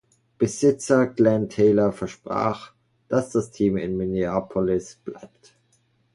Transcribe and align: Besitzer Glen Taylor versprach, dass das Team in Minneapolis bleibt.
Besitzer 0.39 1.05
Glen 1.05 1.47
Taylor 1.47 1.91
versprach, 1.91 2.73
dass 3.07 3.29
das 3.29 3.51
Team 3.51 3.77
in 3.77 3.97
Minneapolis 3.97 4.95
bleibt. 4.95 5.53